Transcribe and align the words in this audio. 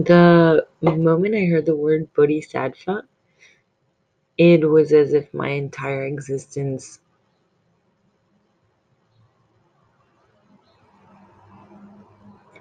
The 0.00 0.66
moment 0.82 1.34
I 1.34 1.44
heard 1.44 1.66
the 1.66 1.76
word 1.76 2.14
bodhisattva, 2.14 3.02
it 4.38 4.68
was 4.70 4.94
as 4.94 5.12
if 5.12 5.34
my 5.34 5.50
entire 5.50 6.04
existence 6.06 7.00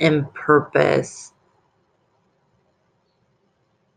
and 0.02 0.34
purpose 0.34 1.34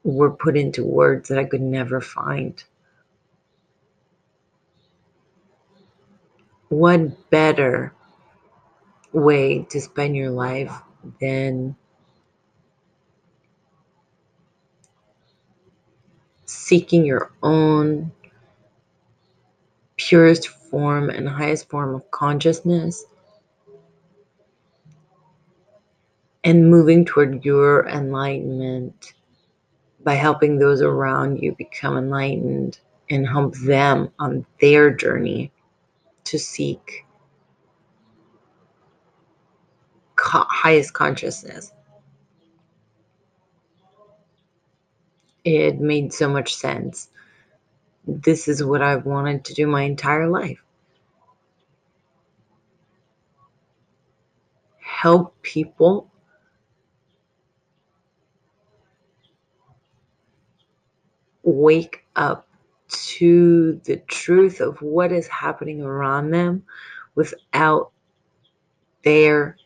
were 0.05 0.31
put 0.31 0.57
into 0.57 0.85
words 0.85 1.29
that 1.29 1.39
I 1.39 1.45
could 1.45 1.63
never 1.63 2.01
find. 2.01 2.63
What 6.69 7.31
better 7.31 7.93
way 9.13 9.65
to 9.71 9.81
spend 9.81 10.17
your 10.17 10.31
life 10.31 10.83
than 11.21 11.77
seeking 16.53 17.05
your 17.05 17.33
own 17.43 18.13
purest 19.97 20.49
form 20.49 21.11
and 21.11 21.29
highest 21.29 21.69
form 21.69 21.95
of 21.95 22.11
consciousness 22.11 23.05
and 26.45 26.71
moving 26.71 27.05
toward 27.05 27.45
your 27.45 27.87
enlightenment 27.89 29.15
by 30.05 30.15
helping 30.15 30.59
those 30.59 30.83
around 30.83 31.39
you 31.39 31.55
become 31.55 31.97
enlightened 31.97 32.81
and 33.11 33.27
help 33.27 33.55
them 33.59 34.11
on 34.19 34.45
their 34.61 34.91
journey 34.91 35.53
to 36.25 36.39
seek 36.39 37.07
co- 40.17 40.47
highest 40.49 40.95
consciousness. 40.95 41.73
It 45.45 45.81
made 45.81 46.13
so 46.13 46.29
much 46.29 46.55
sense. 46.55 47.11
This 48.07 48.49
is 48.49 48.65
what 48.65 48.83
I've 48.83 49.07
wanted 49.07 49.45
to 49.47 49.55
do 49.55 49.67
my 49.67 49.83
entire 49.83 50.29
life. 50.29 50.63
Help 54.79 55.41
people 55.43 56.11
wake 61.43 62.05
up 62.15 62.47
to 62.89 63.81
the 63.85 63.97
truth 63.97 64.61
of 64.61 64.81
what 64.81 65.11
is 65.13 65.27
happening 65.27 65.83
around 65.83 66.31
them 66.31 66.63
without 67.15 67.91
their 69.03 69.57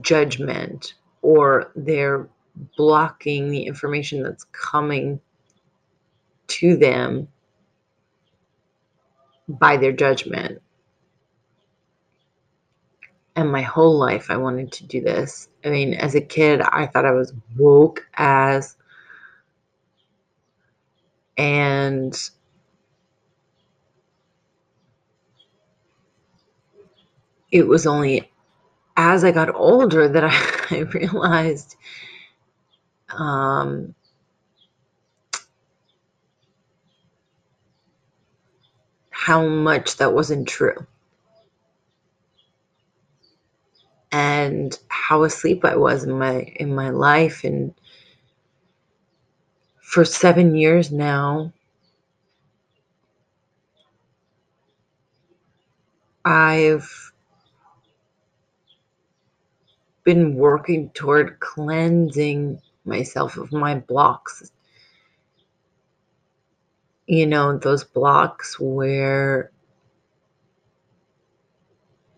judgment 0.00 0.94
or 1.26 1.72
they're 1.74 2.28
blocking 2.76 3.50
the 3.50 3.64
information 3.64 4.22
that's 4.22 4.44
coming 4.52 5.18
to 6.46 6.76
them 6.76 7.26
by 9.48 9.76
their 9.76 9.90
judgment. 9.90 10.62
And 13.34 13.50
my 13.50 13.62
whole 13.62 13.98
life, 13.98 14.30
I 14.30 14.36
wanted 14.36 14.70
to 14.70 14.86
do 14.86 15.00
this. 15.00 15.48
I 15.64 15.70
mean, 15.70 15.94
as 15.94 16.14
a 16.14 16.20
kid, 16.20 16.60
I 16.60 16.86
thought 16.86 17.04
I 17.04 17.10
was 17.10 17.34
woke 17.56 18.06
as, 18.14 18.76
and 21.36 22.16
it 27.50 27.66
was 27.66 27.84
only 27.84 28.30
as 28.96 29.24
I 29.24 29.30
got 29.32 29.54
older 29.54 30.08
that 30.08 30.24
I, 30.24 30.30
I 30.76 30.80
realized 30.80 31.76
um, 33.16 33.94
how 39.10 39.46
much 39.46 39.96
that 39.96 40.12
wasn't 40.14 40.48
true. 40.48 40.86
And 44.12 44.78
how 44.88 45.24
asleep 45.24 45.64
I 45.64 45.76
was 45.76 46.04
in 46.04 46.18
my 46.18 46.40
in 46.56 46.74
my 46.74 46.90
life 46.90 47.44
and 47.44 47.74
for 49.80 50.04
7 50.04 50.56
years 50.56 50.90
now 50.92 51.52
I've 56.24 57.05
been 60.06 60.36
working 60.36 60.88
toward 60.90 61.40
cleansing 61.40 62.62
myself 62.84 63.36
of 63.36 63.52
my 63.52 63.74
blocks. 63.74 64.52
You 67.08 67.26
know, 67.26 67.58
those 67.58 67.82
blocks 67.82 68.58
where 68.60 69.50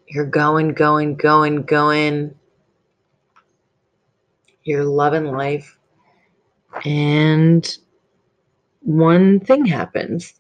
you're 0.07 0.27
going, 0.27 0.75
going, 0.75 1.17
going, 1.17 1.63
going. 1.63 2.35
You're 4.65 4.85
loving 4.85 5.33
life. 5.33 5.79
And 6.85 7.79
one 8.81 9.41
thing 9.41 9.65
happens. 9.65 10.35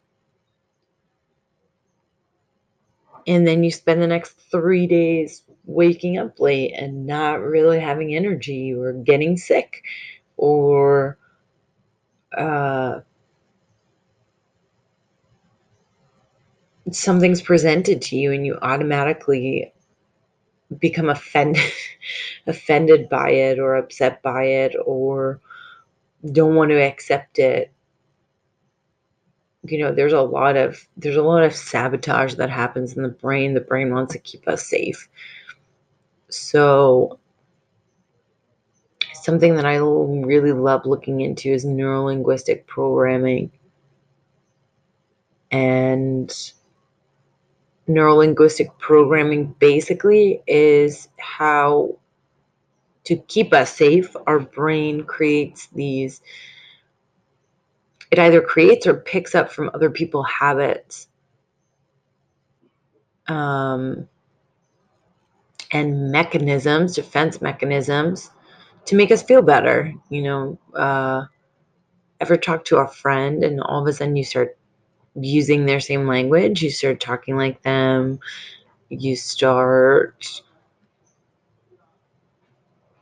And 3.27 3.47
then 3.47 3.65
you 3.65 3.71
spend 3.71 4.03
the 4.03 4.07
next 4.07 4.39
three 4.51 4.87
days 4.87 5.45
waking 5.69 6.19
up 6.19 6.41
late 6.41 6.73
and 6.77 7.07
not 7.07 7.41
really 7.43 7.79
having 7.79 8.17
energy 8.17 8.75
or 8.75 8.95
getting 8.95 9.37
sick 9.37 9.85
or 10.39 11.19
uh, 12.37 13.01
something's 16.91 17.43
presented 17.43 18.01
to 18.03 18.17
you 18.17 18.33
and 18.33 18.47
you 18.47 18.59
automatically 18.63 19.73
become 20.79 21.11
offended 21.11 21.63
offended 22.47 23.09
by 23.11 23.31
it 23.31 23.59
or 23.59 23.77
upset 23.77 24.23
by 24.23 24.45
it 24.45 24.75
or 24.87 25.41
don't 26.33 26.55
want 26.55 26.71
to 26.71 26.83
accept 26.83 27.39
it. 27.39 27.71
You 29.65 29.79
know 29.79 29.93
there's 29.93 30.15
a 30.15 30.23
lot 30.23 30.57
of 30.57 30.87
there's 30.97 31.17
a 31.17 31.23
lot 31.23 31.45
of 31.45 31.55
sabotage 31.55 32.37
that 32.37 32.49
happens 32.49 32.97
in 32.97 33.03
the 33.03 33.09
brain. 33.11 33.55
The 33.55 33.61
brain 33.61 33.93
wants 33.93 34.15
to 34.15 34.19
keep 34.19 34.49
us 34.49 34.67
safe 34.67 35.09
so 36.31 37.19
something 39.15 39.57
that 39.57 39.67
i 39.67 39.77
really 39.77 40.53
love 40.53 40.87
looking 40.87 41.21
into 41.21 41.51
is 41.51 41.65
neurolinguistic 41.65 42.67
programming. 42.67 43.51
And 45.51 46.31
neurolinguistic 47.89 48.79
programming 48.79 49.55
basically 49.59 50.43
is 50.47 51.09
how 51.19 51.97
to 53.05 53.17
keep 53.17 53.55
us 53.55 53.75
safe 53.75 54.15
our 54.27 54.39
brain 54.39 55.05
creates 55.05 55.69
these 55.69 56.21
it 58.11 58.19
either 58.19 58.41
creates 58.41 58.87
or 58.87 58.95
picks 58.95 59.35
up 59.35 59.53
from 59.53 59.71
other 59.75 59.91
people 59.91 60.23
habits. 60.23 61.09
Um, 63.27 64.09
and 65.73 66.11
mechanisms 66.11 66.95
defense 66.95 67.41
mechanisms 67.41 68.31
to 68.85 68.97
make 68.97 69.11
us 69.13 69.23
feel 69.23 69.43
better 69.43 69.93
you 70.11 70.23
know 70.23 70.59
uh, 70.75 71.25
ever 72.21 72.37
talk 72.37 72.65
to 72.65 72.79
a 72.79 72.89
friend 72.89 73.45
and 73.45 73.61
all 73.61 73.83
of 73.83 73.89
a 73.89 73.93
sudden 73.93 74.17
you 74.17 74.25
start 74.25 74.57
using 75.15 75.67
their 75.67 75.81
same 75.81 76.07
language 76.07 76.63
you 76.63 76.71
start 76.71 77.01
talking 77.01 77.37
like 77.37 77.61
them 77.63 78.19
you 78.89 79.17
start 79.17 80.43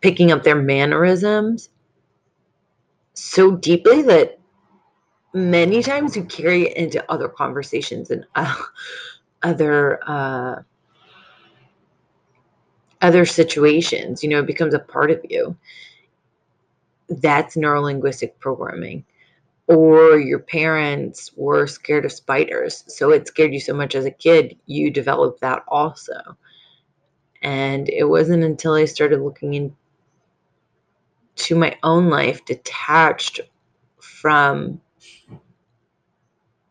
picking 0.00 0.32
up 0.32 0.42
their 0.42 0.56
mannerisms 0.56 1.68
so 3.14 3.56
deeply 3.56 4.02
that 4.02 4.38
many 5.32 5.82
times 5.82 6.16
you 6.16 6.24
carry 6.24 6.68
it 6.68 6.76
into 6.76 7.12
other 7.12 7.28
conversations 7.28 8.10
and 8.10 8.24
uh, 8.34 8.54
other 9.42 10.00
uh, 10.06 10.62
other 13.06 13.24
situations 13.24 14.22
you 14.22 14.28
know 14.28 14.40
it 14.40 14.46
becomes 14.46 14.74
a 14.74 14.80
part 14.80 15.12
of 15.12 15.24
you 15.28 15.56
that's 17.08 17.54
neurolinguistic 17.54 18.32
programming 18.40 19.04
or 19.68 20.18
your 20.18 20.40
parents 20.40 21.30
were 21.36 21.68
scared 21.68 22.04
of 22.04 22.10
spiders 22.10 22.82
so 22.88 23.12
it 23.12 23.28
scared 23.28 23.54
you 23.54 23.60
so 23.60 23.72
much 23.72 23.94
as 23.94 24.04
a 24.04 24.10
kid 24.10 24.56
you 24.66 24.90
developed 24.90 25.40
that 25.40 25.62
also 25.68 26.36
and 27.42 27.88
it 27.90 28.04
wasn't 28.04 28.42
until 28.42 28.74
i 28.74 28.84
started 28.84 29.20
looking 29.20 29.54
into 29.54 31.54
my 31.54 31.78
own 31.84 32.10
life 32.10 32.44
detached 32.44 33.38
from 34.00 34.80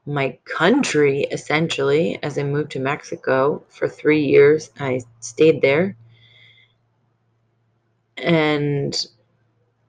my 0.06 0.38
country 0.46 1.22
essentially 1.32 2.20
as 2.22 2.38
I 2.38 2.44
moved 2.44 2.72
to 2.72 2.80
Mexico 2.80 3.64
for 3.70 3.88
three 3.88 4.24
years. 4.24 4.70
I 4.80 5.02
stayed 5.20 5.62
there. 5.62 5.96
And 8.18 9.06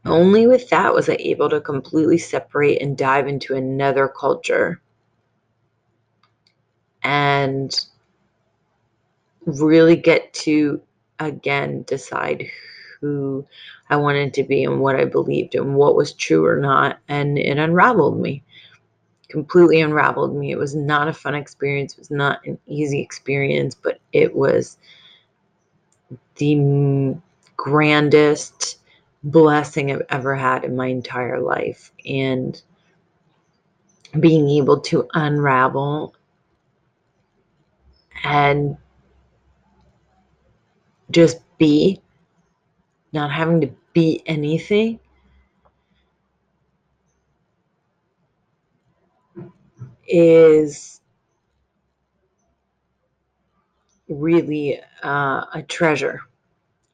only 0.05 0.47
with 0.47 0.69
that 0.71 0.95
was 0.95 1.09
I 1.09 1.17
able 1.19 1.51
to 1.51 1.61
completely 1.61 2.19
separate 2.19 2.81
and 2.81 2.97
dive 2.97 3.27
into 3.27 3.55
another 3.55 4.09
culture 4.09 4.81
and 7.03 7.87
really 9.47 9.97
get 9.97 10.33
to 10.35 10.81
again 11.19 11.83
decide 11.87 12.47
who 13.01 13.47
I 13.89 13.97
wanted 13.97 14.35
to 14.35 14.45
be 14.45 14.65
and 14.65 14.81
what 14.81 14.97
I 14.97 15.05
believed 15.05 15.55
and 15.55 15.75
what 15.75 15.97
was 15.97 16.13
true 16.13 16.45
or 16.45 16.59
not. 16.59 16.99
And 17.09 17.39
it 17.39 17.59
unraveled 17.59 18.21
me, 18.21 18.43
completely 19.29 19.81
unraveled 19.81 20.35
me. 20.35 20.51
It 20.51 20.59
was 20.59 20.75
not 20.75 21.09
a 21.09 21.13
fun 21.13 21.35
experience, 21.35 21.93
it 21.93 21.99
was 21.99 22.11
not 22.11 22.45
an 22.47 22.59
easy 22.67 23.01
experience, 23.01 23.75
but 23.75 24.01
it 24.13 24.35
was 24.35 24.79
the 26.37 27.17
grandest 27.57 28.79
blessing 29.23 29.91
I've 29.91 30.03
ever 30.09 30.35
had 30.35 30.65
in 30.65 30.77
my 30.77 30.87
entire 30.87 31.41
life. 31.41 31.93
And 32.07 32.61
being 34.19 34.49
able 34.51 34.81
to 34.81 35.09
unravel 35.15 36.15
and 38.25 38.77
just 41.11 41.39
be, 41.59 42.01
not 43.13 43.31
having 43.31 43.61
to 43.61 43.71
be 43.93 44.23
anything, 44.27 44.99
is 50.09 51.01
really 54.09 54.81
uh, 55.03 55.45
a 55.53 55.65
treasure. 55.67 56.23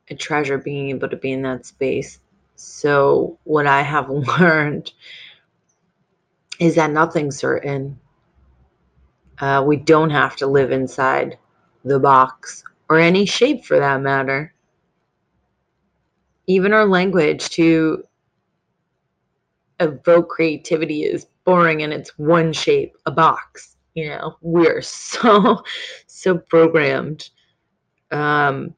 A 0.09 0.15
treasure 0.15 0.59
being 0.59 0.91
able 0.91 1.09
to 1.09 1.17
be 1.17 1.33
in 1.33 1.43
that 1.43 1.67
space. 1.67 2.19
So, 2.57 3.39
what 3.45 3.67
I 3.67 3.83
have 3.83 4.11
learned 4.41 4.93
is 6.59 6.75
that 6.77 6.91
nothing's 6.91 7.37
certain. 7.37 7.99
Uh, 9.39 9.63
we 9.67 9.77
don't 9.77 10.11
have 10.11 10.37
to 10.37 10.47
live 10.47 10.71
inside 10.71 11.39
the 11.85 11.99
box 11.99 12.63
or 12.89 12.99
any 12.99 13.27
shape 13.27 13.65
for 13.65 13.79
that 13.79 14.01
matter. 14.01 14.55
Even 16.47 16.73
our 16.73 16.87
language 16.87 17.49
to 17.51 18.05
evoke 19.81 20.29
creativity 20.29 21.03
is 21.03 21.27
boring 21.45 21.83
and 21.83 21.93
it's 21.93 22.17
one 22.19 22.53
shape, 22.53 22.97
a 23.07 23.11
box. 23.11 23.77
You 23.95 24.11
know, 24.11 24.37
we're 24.41 24.83
so, 24.83 25.63
so 26.07 26.39
programmed 26.39 27.31
um, 28.11 28.75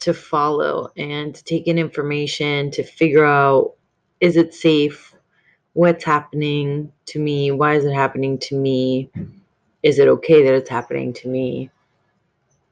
to 0.00 0.14
follow 0.14 0.90
and 0.96 1.34
to 1.34 1.44
take 1.44 1.66
in 1.66 1.78
information, 1.78 2.70
to 2.72 2.82
figure 2.82 3.24
out 3.24 3.74
is 4.20 4.36
it 4.36 4.54
safe? 4.54 5.14
What's 5.72 6.04
happening 6.04 6.92
to 7.06 7.18
me? 7.18 7.52
Why 7.52 7.74
is 7.74 7.84
it 7.84 7.94
happening 7.94 8.38
to 8.40 8.56
me? 8.56 9.10
Is 9.82 9.98
it 9.98 10.08
okay 10.08 10.42
that 10.44 10.54
it's 10.54 10.68
happening 10.68 11.12
to 11.14 11.28
me? 11.28 11.70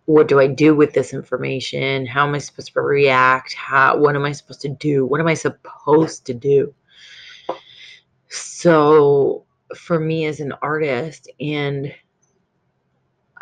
what 0.08 0.26
do 0.26 0.40
I 0.40 0.46
do 0.46 0.74
with 0.74 0.94
this 0.94 1.12
information? 1.12 2.06
How 2.06 2.26
am 2.26 2.34
I 2.34 2.38
supposed 2.38 2.72
to 2.72 2.80
react? 2.80 3.52
How 3.52 3.98
what 3.98 4.16
am 4.16 4.24
I 4.24 4.32
supposed 4.32 4.62
to 4.62 4.70
do? 4.70 5.04
What 5.04 5.20
am 5.20 5.26
I 5.26 5.34
supposed 5.34 6.24
to 6.24 6.32
do? 6.32 6.74
So 8.28 9.44
for 9.76 10.00
me 10.00 10.24
as 10.24 10.40
an 10.40 10.54
artist 10.62 11.30
and 11.38 11.94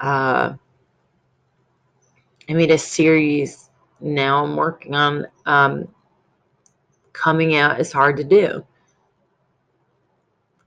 uh 0.00 0.54
I 2.48 2.52
made 2.52 2.72
a 2.72 2.78
series 2.78 3.65
now 4.00 4.44
I'm 4.44 4.56
working 4.56 4.94
on 4.94 5.26
um 5.46 5.88
coming 7.12 7.56
out 7.56 7.80
is 7.80 7.92
hard 7.92 8.16
to 8.18 8.24
do. 8.24 8.64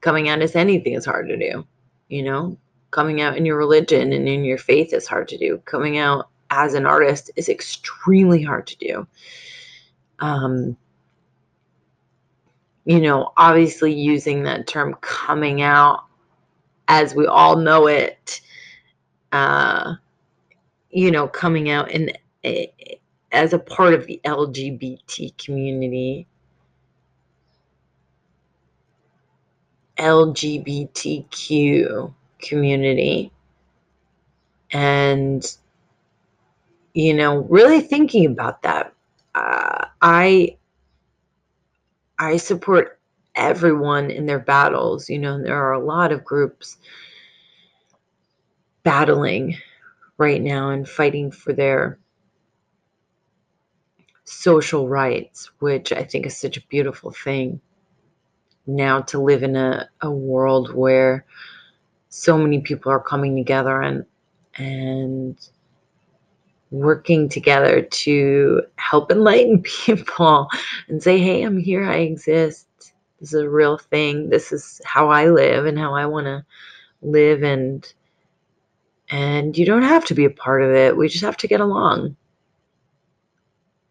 Coming 0.01 0.29
out 0.29 0.41
as 0.41 0.55
anything 0.55 0.93
is 0.93 1.05
hard 1.05 1.27
to 1.27 1.37
do, 1.37 1.65
you 2.07 2.23
know? 2.23 2.57
coming 2.91 3.21
out 3.21 3.37
in 3.37 3.45
your 3.45 3.57
religion 3.57 4.13
and 4.13 4.27
in 4.27 4.43
your 4.43 4.57
faith 4.57 4.93
is 4.93 5.07
hard 5.07 5.27
to 5.29 5.37
do. 5.37 5.59
Coming 5.65 5.97
out 5.97 6.29
as 6.49 6.73
an 6.73 6.85
artist 6.85 7.31
is 7.35 7.49
extremely 7.49 8.41
hard 8.41 8.67
to 8.67 8.77
do. 8.77 9.07
Um, 10.19 10.75
you 12.85 12.99
know, 12.99 13.31
obviously 13.37 13.93
using 13.93 14.43
that 14.43 14.67
term 14.67 14.95
coming 15.01 15.61
out 15.61 16.05
as 16.87 17.13
we 17.13 17.27
all 17.27 17.55
know 17.55 17.87
it, 17.87 18.41
uh, 19.31 19.93
you 20.89 21.11
know, 21.11 21.27
coming 21.27 21.69
out 21.69 21.91
and 21.91 22.17
as 23.31 23.53
a 23.53 23.59
part 23.59 23.93
of 23.93 24.05
the 24.05 24.19
LGBT 24.25 25.37
community, 25.37 26.27
LGBTQ 29.97 32.13
community 32.41 33.31
and 34.71 35.57
you 36.93 37.13
know 37.13 37.39
really 37.49 37.81
thinking 37.81 38.25
about 38.25 38.61
that. 38.61 38.93
Uh, 39.35 39.85
i 40.01 40.57
i 42.17 42.35
support 42.35 42.99
everyone 43.35 44.09
in 44.09 44.25
their 44.25 44.39
battles 44.39 45.09
you 45.09 45.19
know 45.19 45.41
there 45.41 45.55
are 45.55 45.73
a 45.73 45.85
lot 45.85 46.11
of 46.11 46.25
groups 46.25 46.77
battling 48.83 49.55
right 50.17 50.41
now 50.41 50.71
and 50.71 50.89
fighting 50.89 51.31
for 51.31 51.53
their 51.53 51.97
social 54.29 54.87
rights 54.87 55.49
which 55.59 55.91
i 55.91 56.03
think 56.03 56.25
is 56.25 56.37
such 56.37 56.57
a 56.57 56.67
beautiful 56.67 57.11
thing 57.11 57.59
now 58.67 59.01
to 59.01 59.19
live 59.19 59.41
in 59.41 59.55
a, 59.55 59.89
a 60.01 60.11
world 60.11 60.73
where 60.73 61.25
so 62.09 62.37
many 62.37 62.61
people 62.61 62.91
are 62.91 62.99
coming 62.99 63.35
together 63.35 63.81
and 63.81 64.05
and 64.55 65.49
working 66.71 67.27
together 67.27 67.81
to 67.81 68.61
help 68.75 69.11
enlighten 69.11 69.61
people 69.85 70.47
and 70.87 71.01
say 71.01 71.17
hey 71.19 71.41
i'm 71.43 71.57
here 71.57 71.83
i 71.83 71.95
exist. 71.97 72.67
This 73.19 73.33
is 73.33 73.41
a 73.41 73.49
real 73.49 73.77
thing. 73.77 74.29
This 74.29 74.51
is 74.53 74.79
how 74.85 75.09
i 75.09 75.27
live 75.29 75.65
and 75.65 75.77
how 75.77 75.95
i 75.95 76.05
want 76.05 76.25
to 76.25 76.45
live 77.01 77.43
and 77.43 77.91
and 79.09 79.57
you 79.57 79.65
don't 79.65 79.81
have 79.81 80.05
to 80.05 80.13
be 80.13 80.25
a 80.25 80.29
part 80.29 80.61
of 80.61 80.71
it. 80.71 80.95
We 80.95 81.07
just 81.09 81.23
have 81.23 81.37
to 81.37 81.47
get 81.47 81.61
along 81.61 82.15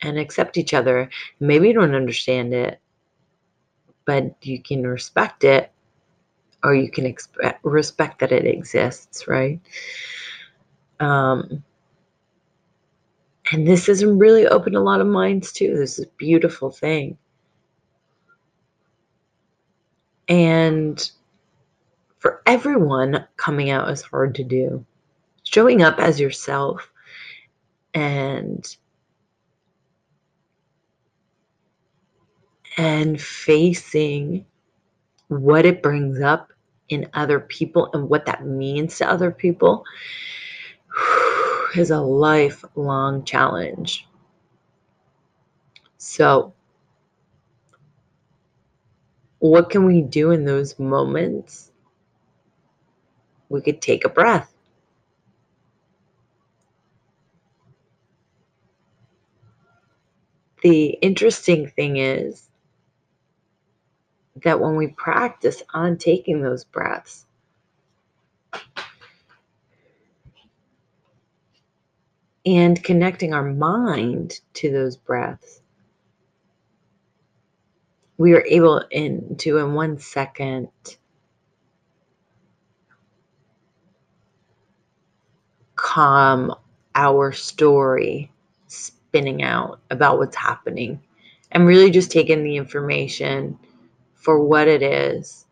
and 0.02 0.18
accept 0.18 0.56
each 0.56 0.74
other 0.74 1.08
maybe 1.40 1.68
you 1.68 1.74
don't 1.74 1.94
understand 1.94 2.52
it 2.54 2.80
but 4.04 4.34
you 4.42 4.62
can 4.62 4.86
respect 4.86 5.44
it 5.44 5.70
or 6.62 6.74
you 6.74 6.90
can 6.90 7.06
expect, 7.06 7.64
respect 7.64 8.18
that 8.20 8.32
it 8.32 8.46
exists, 8.46 9.28
right? 9.28 9.60
Um, 11.00 11.62
and 13.52 13.66
this 13.66 13.86
has 13.86 14.04
really 14.04 14.46
opened 14.46 14.76
a 14.76 14.80
lot 14.80 15.00
of 15.00 15.06
minds 15.06 15.52
too. 15.52 15.76
This 15.76 15.98
is 15.98 16.06
a 16.06 16.10
beautiful 16.16 16.70
thing. 16.70 17.16
And 20.28 21.10
for 22.18 22.42
everyone, 22.46 23.26
coming 23.36 23.70
out 23.70 23.90
is 23.90 24.02
hard 24.02 24.34
to 24.34 24.44
do. 24.44 24.84
Showing 25.44 25.82
up 25.82 25.98
as 25.98 26.20
yourself 26.20 26.90
and 27.94 28.76
and 32.78 33.20
facing 33.20 34.46
what 35.26 35.66
it 35.66 35.82
brings 35.82 36.20
up 36.20 36.52
in 36.88 37.10
other 37.12 37.40
people 37.40 37.90
and 37.92 38.08
what 38.08 38.24
that 38.24 38.46
means 38.46 38.96
to 38.96 39.10
other 39.10 39.30
people 39.32 39.84
is 41.76 41.90
a 41.90 42.00
lifelong 42.00 43.24
challenge. 43.24 44.06
So, 45.98 46.54
what 49.40 49.70
can 49.70 49.84
we 49.84 50.00
do 50.00 50.30
in 50.30 50.44
those 50.44 50.78
moments? 50.78 51.72
We 53.48 53.60
could 53.60 53.82
take 53.82 54.04
a 54.04 54.08
breath. 54.08 54.52
The 60.62 60.86
interesting 61.02 61.68
thing 61.68 61.96
is 61.96 62.47
that 64.44 64.60
when 64.60 64.76
we 64.76 64.88
practice 64.88 65.62
on 65.74 65.96
taking 65.96 66.42
those 66.42 66.64
breaths, 66.64 67.26
and 72.46 72.82
connecting 72.82 73.34
our 73.34 73.44
mind 73.44 74.40
to 74.54 74.70
those 74.70 74.96
breaths, 74.96 75.60
we 78.16 78.32
are 78.32 78.44
able 78.46 78.82
in 78.90 79.36
to 79.36 79.58
in 79.58 79.74
one 79.74 79.98
second 79.98 80.68
calm 85.76 86.52
our 86.94 87.32
story, 87.32 88.30
spinning 88.66 89.42
out 89.42 89.80
about 89.90 90.18
what's 90.18 90.36
happening. 90.36 91.00
And 91.52 91.66
really 91.66 91.90
just 91.90 92.10
taking 92.10 92.44
the 92.44 92.56
information 92.56 93.58
for 94.28 94.44
what 94.44 94.68
it 94.68 94.82
is. 94.82 95.46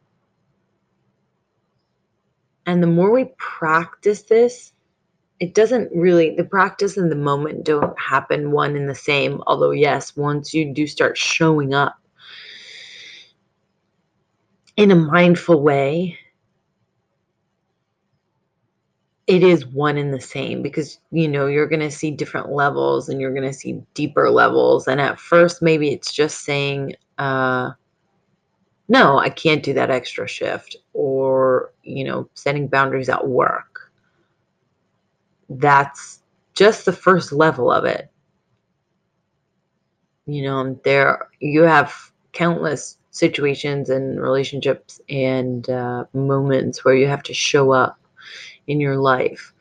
And 2.66 2.82
the 2.82 2.86
more 2.86 3.10
we 3.10 3.32
practice 3.38 4.24
this, 4.24 4.74
it 5.40 5.54
doesn't 5.54 5.90
really, 5.96 6.36
the 6.36 6.44
practice 6.44 6.98
and 6.98 7.10
the 7.10 7.16
moment 7.16 7.64
don't 7.64 7.98
happen 7.98 8.50
one 8.50 8.76
and 8.76 8.86
the 8.86 8.94
same. 8.94 9.42
Although, 9.46 9.70
yes, 9.70 10.14
once 10.14 10.52
you 10.52 10.74
do 10.74 10.86
start 10.86 11.16
showing 11.16 11.72
up 11.72 11.96
in 14.76 14.90
a 14.90 14.94
mindful 14.94 15.62
way, 15.62 16.18
it 19.26 19.42
is 19.42 19.64
one 19.64 19.96
and 19.96 20.12
the 20.12 20.20
same 20.20 20.60
because 20.60 21.00
you 21.12 21.28
know 21.28 21.46
you're 21.46 21.66
going 21.66 21.80
to 21.80 21.90
see 21.90 22.10
different 22.10 22.52
levels 22.52 23.08
and 23.08 23.22
you're 23.22 23.32
going 23.32 23.50
to 23.50 23.54
see 23.54 23.80
deeper 23.94 24.28
levels 24.30 24.86
and 24.86 25.00
at 25.00 25.18
first 25.18 25.62
maybe 25.62 25.88
it's 25.88 26.12
just 26.12 26.44
saying 26.44 26.94
uh 27.18 27.72
no 28.88 29.18
i 29.18 29.28
can't 29.28 29.62
do 29.62 29.72
that 29.74 29.90
extra 29.90 30.26
shift 30.28 30.76
or 30.92 31.72
you 31.82 32.04
know 32.04 32.28
setting 32.34 32.66
boundaries 32.68 33.08
at 33.08 33.26
work 33.26 33.90
that's 35.48 36.20
just 36.54 36.84
the 36.84 36.92
first 36.92 37.32
level 37.32 37.70
of 37.70 37.84
it 37.84 38.10
you 40.26 40.42
know 40.42 40.78
there 40.84 41.28
you 41.40 41.62
have 41.62 41.92
countless 42.32 42.98
situations 43.10 43.88
and 43.88 44.20
relationships 44.20 45.00
and 45.08 45.68
uh, 45.70 46.04
moments 46.12 46.84
where 46.84 46.94
you 46.94 47.06
have 47.06 47.22
to 47.22 47.32
show 47.32 47.72
up 47.72 47.98
in 48.66 48.80
your 48.80 48.96
life. 48.96 49.52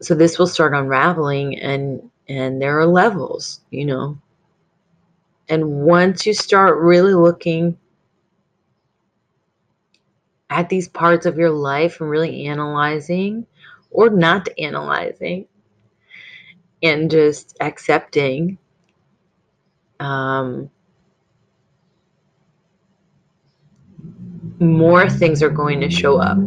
So 0.00 0.14
this 0.14 0.38
will 0.38 0.46
start 0.46 0.74
unraveling 0.74 1.58
and 1.58 2.10
and 2.28 2.60
there 2.60 2.78
are 2.78 2.86
levels, 2.86 3.60
you 3.70 3.84
know. 3.86 4.18
And 5.48 5.82
once 5.82 6.26
you 6.26 6.32
start 6.32 6.78
really 6.78 7.14
looking 7.14 7.76
at 10.50 10.68
these 10.68 10.88
parts 10.88 11.26
of 11.26 11.38
your 11.38 11.50
life 11.50 12.00
and 12.00 12.10
really 12.10 12.46
analyzing 12.46 13.46
or 13.90 14.10
not 14.10 14.48
analyzing 14.58 15.46
and 16.82 17.10
just 17.10 17.56
accepting 17.60 18.58
um, 20.00 20.70
more 24.58 25.08
things 25.08 25.42
are 25.42 25.50
going 25.50 25.80
to 25.80 25.90
show 25.90 26.18
up. 26.18 26.38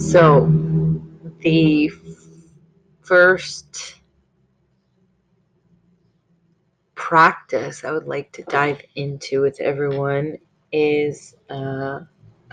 So, 0.00 0.46
the 1.40 1.90
first 3.02 3.96
practice 6.94 7.84
I 7.84 7.92
would 7.92 8.06
like 8.06 8.32
to 8.32 8.42
dive 8.44 8.82
into 8.96 9.42
with 9.42 9.60
everyone 9.60 10.38
is 10.72 11.34
a 11.48 12.06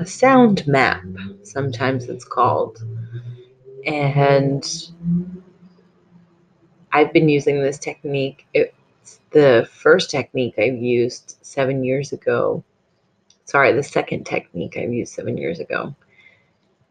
sound 0.06 0.68
map, 0.68 1.04
sometimes 1.44 2.06
it's 2.10 2.26
called. 2.26 2.84
And 3.86 4.64
I've 6.92 7.12
been 7.12 7.30
using 7.30 7.62
this 7.62 7.78
technique. 7.78 8.46
It's 8.54 9.20
the 9.32 9.68
first 9.72 10.10
technique 10.10 10.58
I've 10.58 10.82
used 10.82 11.38
seven 11.42 11.84
years 11.84 12.14
ago. 12.14 12.64
Sorry, 13.46 13.74
the 13.74 13.84
second 13.84 14.26
technique 14.26 14.78
I've 14.78 14.94
used 14.94 15.14
seven 15.14 15.38
years 15.38 15.60
ago 15.60 15.96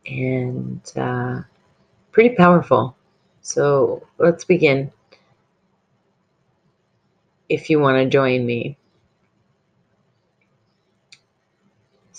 and 0.06 0.80
uh, 0.96 1.40
pretty 2.10 2.34
powerful. 2.34 2.96
So 3.40 4.06
let's 4.18 4.44
begin. 4.44 4.92
If 7.48 7.70
you 7.70 7.80
want 7.80 7.96
to 7.98 8.08
join 8.08 8.46
me. 8.46 8.76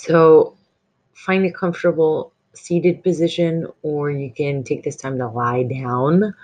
So 0.04 0.58
find 1.14 1.46
a 1.46 1.52
comfortable 1.52 2.34
seated 2.54 3.02
position, 3.04 3.68
or 3.84 4.12
you 4.12 4.32
can 4.32 4.62
take 4.62 4.84
this 4.84 4.98
time 4.98 5.18
to 5.18 5.30
lie 5.30 5.64
down 5.64 6.36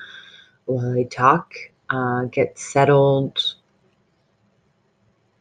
while 0.64 0.98
I 0.98 1.04
talk. 1.04 1.54
Uh, 1.90 2.24
get 2.26 2.58
settled 2.58 3.56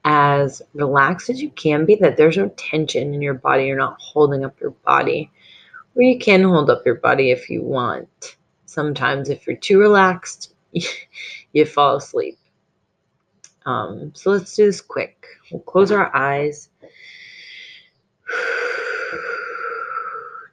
as 0.04 0.62
relaxed 0.74 1.30
as 1.30 1.40
you 1.40 1.50
can 1.50 1.84
be, 1.84 1.94
that 1.94 2.16
there's 2.16 2.36
no 2.36 2.48
tension 2.56 3.14
in 3.14 3.22
your 3.22 3.34
body. 3.34 3.66
You're 3.66 3.76
not 3.76 4.00
holding 4.00 4.44
up 4.44 4.58
your 4.60 4.70
body 4.70 5.30
or 5.94 6.02
you 6.02 6.18
can 6.18 6.42
hold 6.42 6.70
up 6.70 6.84
your 6.84 6.96
body 6.96 7.30
if 7.30 7.48
you 7.48 7.62
want. 7.62 8.36
Sometimes, 8.66 9.28
if 9.28 9.46
you're 9.46 9.56
too 9.56 9.78
relaxed, 9.78 10.54
you 11.52 11.64
fall 11.66 11.96
asleep. 11.96 12.36
Um, 13.64 14.10
so 14.12 14.30
let's 14.30 14.56
do 14.56 14.66
this 14.66 14.80
quick. 14.80 15.24
We'll 15.52 15.60
close 15.60 15.92
our 15.92 16.14
eyes. 16.16 16.70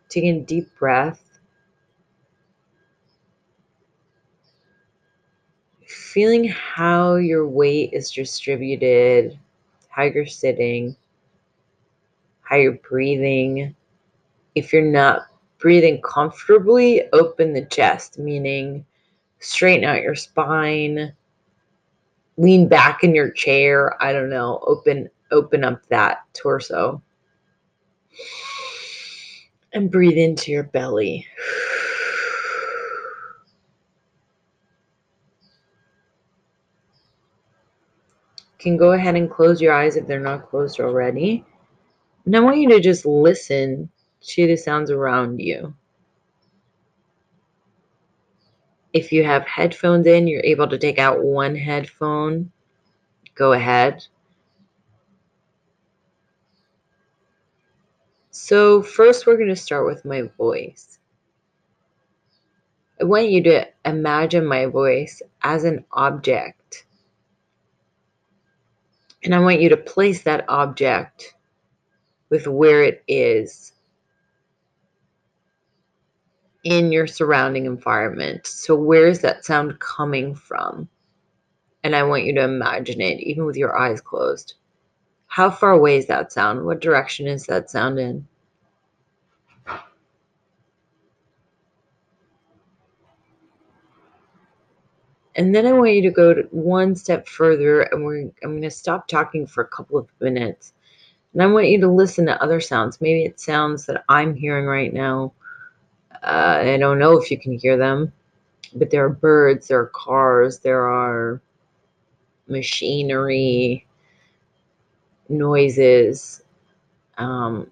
Taking 0.10 0.38
a 0.38 0.42
deep 0.42 0.70
breath. 0.78 1.22
Feeling 5.88 6.48
how 6.48 7.16
your 7.16 7.48
weight 7.48 7.92
is 7.94 8.12
distributed, 8.12 9.38
how 9.90 10.04
you're 10.04 10.26
sitting, 10.26 10.96
how 12.42 12.56
you're 12.56 12.80
breathing. 12.90 13.76
If 14.56 14.72
you're 14.72 14.82
not 14.82 15.28
breathing 15.58 16.02
comfortably, 16.02 17.04
open 17.12 17.54
the 17.54 17.66
chest, 17.66 18.18
meaning 18.18 18.86
straighten 19.40 19.84
out 19.84 20.02
your 20.02 20.16
spine, 20.16 21.14
lean 22.38 22.68
back 22.68 23.04
in 23.04 23.16
your 23.16 23.32
chair, 23.32 24.02
I 24.02 24.14
don't 24.14 24.30
know, 24.30 24.60
open 24.66 25.10
open 25.32 25.64
up 25.64 25.86
that 25.88 26.24
torso. 26.34 27.02
And 29.74 29.92
breathe 29.92 30.18
into 30.18 30.52
your 30.52 30.64
belly. 30.64 31.28
You 38.58 38.72
can 38.72 38.78
go 38.78 38.94
ahead 38.94 39.16
and 39.16 39.30
close 39.30 39.62
your 39.62 39.74
eyes 39.74 39.96
if 39.96 40.08
they're 40.08 40.20
not 40.20 40.50
closed 40.50 40.80
already. 40.80 41.46
And 42.26 42.36
I 42.36 42.40
want 42.40 42.58
you 42.58 42.70
to 42.70 42.80
just 42.80 43.06
listen 43.06 43.90
to 44.22 44.48
the 44.48 44.56
sounds 44.56 44.90
around 44.90 45.40
you. 45.40 45.76
If 48.94 49.12
you 49.12 49.24
have 49.24 49.46
headphones 49.46 50.08
in, 50.08 50.28
you're 50.28 50.44
able 50.44 50.68
to 50.70 50.78
take 50.78 50.98
out 50.98 51.22
one 51.22 51.56
headphone. 51.56 52.52
Go 53.36 53.54
ahead. 53.54 54.08
So, 58.38 58.84
first, 58.84 59.26
we're 59.26 59.38
going 59.38 59.48
to 59.48 59.56
start 59.56 59.86
with 59.86 60.04
my 60.04 60.24
voice. 60.24 61.00
I 63.00 63.06
want 63.06 63.30
you 63.30 63.42
to 63.44 63.66
imagine 63.86 64.46
my 64.46 64.66
voice 64.66 65.22
as 65.42 65.64
an 65.64 65.86
object. 65.94 66.86
And 69.24 69.34
I 69.34 69.40
want 69.40 69.62
you 69.62 69.70
to 69.70 69.78
place 69.78 70.24
that 70.24 70.44
object 70.50 71.34
with 72.30 72.46
where 72.46 72.84
it 72.84 73.06
is 73.08 73.72
in 76.66 76.92
your 76.92 77.08
surrounding 77.08 77.66
environment. 77.66 78.48
So, 78.48 78.76
where 78.76 79.08
is 79.08 79.22
that 79.22 79.46
sound 79.46 79.80
coming 79.80 80.36
from? 80.36 80.90
And 81.86 81.96
I 81.96 82.04
want 82.04 82.26
you 82.26 82.36
to 82.36 82.44
imagine 82.44 83.00
it, 83.00 83.22
even 83.22 83.46
with 83.46 83.56
your 83.56 83.80
eyes 83.80 84.02
closed. 84.02 84.56
How 85.36 85.52
far 85.52 85.72
away 85.72 85.98
is 85.98 86.06
that 86.06 86.32
sound? 86.32 86.66
What 86.66 86.80
direction 86.80 87.28
is 87.28 87.46
that 87.48 87.70
sound 87.70 88.00
in? 88.00 88.26
And 95.36 95.54
then 95.54 95.66
I 95.66 95.74
want 95.74 95.92
you 95.92 96.02
to 96.04 96.10
go 96.10 96.34
to 96.34 96.44
one 96.52 96.96
step 96.96 97.28
further, 97.28 97.82
and 97.82 98.06
we're 98.06 98.22
I'm 98.22 98.52
going 98.52 98.62
to 98.62 98.72
stop 98.72 99.10
talking 99.10 99.46
for 99.46 99.62
a 99.62 99.68
couple 99.68 99.98
of 99.98 100.08
minutes. 100.22 100.72
And 101.34 101.44
I 101.44 101.48
want 101.48 101.68
you 101.68 101.82
to 101.82 101.92
listen 101.92 102.26
to 102.28 102.42
other 102.42 102.62
sounds. 102.62 103.02
Maybe 103.02 103.26
it 103.26 103.38
sounds 103.38 103.86
that 103.88 104.06
I'm 104.08 104.36
hearing 104.36 104.64
right 104.64 104.94
now 104.94 105.34
uh, 106.24 106.60
I 106.62 106.78
don't 106.78 106.98
know 106.98 107.18
if 107.18 107.30
you 107.30 107.38
can 107.38 107.60
hear 107.60 107.76
them, 107.76 108.14
but 108.74 108.90
there 108.90 109.04
are 109.04 109.10
birds, 109.10 109.68
there 109.68 109.82
are 109.82 109.92
cars, 109.94 110.60
there 110.60 110.88
are 110.88 111.42
machinery, 112.48 113.86
noises. 115.30 116.44
Um, 117.18 117.72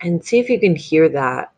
and 0.00 0.24
see 0.24 0.38
if 0.38 0.48
you 0.50 0.60
can 0.60 0.76
hear 0.76 1.08
that. 1.10 1.52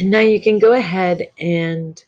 And 0.00 0.10
now 0.10 0.20
you 0.20 0.40
can 0.40 0.58
go 0.58 0.72
ahead 0.72 1.28
and 1.38 2.02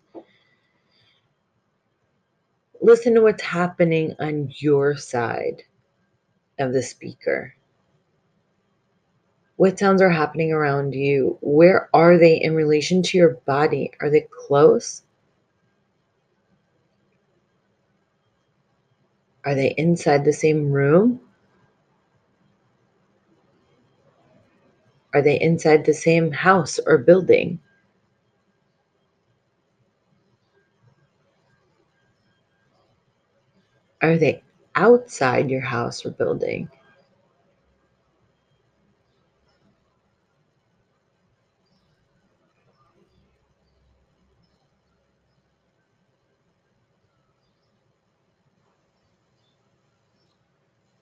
listen 2.80 3.14
to 3.14 3.20
what's 3.20 3.42
happening 3.42 4.16
on 4.18 4.50
your 4.56 4.96
side 4.96 5.64
of 6.58 6.72
the 6.72 6.82
speaker. 6.82 7.54
What 9.56 9.78
sounds 9.78 10.00
are 10.00 10.08
happening 10.08 10.52
around 10.52 10.94
you? 10.94 11.37
Where 11.42 11.90
are 11.92 12.16
they 12.16 12.37
in 12.40 12.54
relation 12.54 13.02
to 13.02 13.18
your 13.18 13.34
body? 13.44 13.90
Are 14.00 14.08
they 14.08 14.26
close? 14.46 15.02
Are 19.44 19.54
they 19.54 19.75
inside 19.76 20.25
the 20.25 20.32
same 20.32 20.72
room? 20.72 21.20
Are 25.12 25.20
they 25.20 25.38
inside 25.38 25.84
the 25.84 25.92
same 25.92 26.32
house 26.32 26.80
or 26.87 26.96
building? 26.96 27.61
Are 34.02 34.18
they 34.18 34.42
outside 34.75 35.49
your 35.49 35.62
house 35.62 36.04
or 36.04 36.11
building? 36.11 36.68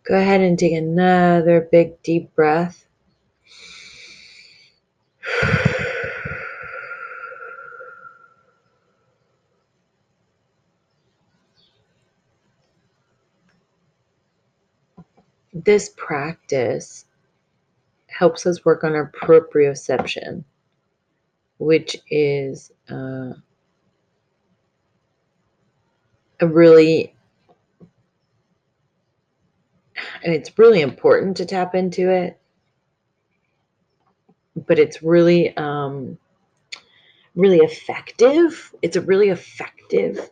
Go 0.04 0.14
ahead 0.18 0.42
and 0.42 0.58
take 0.58 0.74
another 0.74 1.62
big 1.62 2.02
deep 2.02 2.34
breath. 2.34 2.84
This 15.52 15.90
practice 15.96 17.04
helps 18.06 18.46
us 18.46 18.64
work 18.64 18.84
on 18.84 18.94
our 18.94 19.10
proprioception, 19.10 20.44
which 21.58 21.96
is 22.10 22.70
uh, 22.88 23.32
a 26.40 26.46
really 26.46 27.14
and 30.22 30.34
it's 30.34 30.58
really 30.58 30.80
important 30.80 31.36
to 31.36 31.44
tap 31.44 31.74
into 31.74 32.10
it 32.10 32.38
but 34.56 34.78
it's 34.78 35.02
really 35.02 35.54
um 35.56 36.18
really 37.34 37.58
effective. 37.58 38.74
It's 38.82 38.96
a 38.96 39.00
really 39.00 39.28
effective 39.28 40.30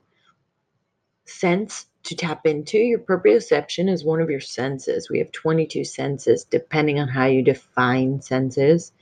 sense 1.28 1.86
to 2.04 2.16
tap 2.16 2.46
into. 2.46 2.78
Your 2.78 2.98
proprioception 2.98 3.90
is 3.90 4.04
one 4.04 4.20
of 4.20 4.30
your 4.30 4.40
senses. 4.40 5.10
We 5.10 5.18
have 5.18 5.32
22 5.32 5.84
senses 5.84 6.44
depending 6.44 6.98
on 6.98 7.08
how 7.08 7.26
you 7.26 7.42
define 7.42 8.22
senses. 8.22 8.92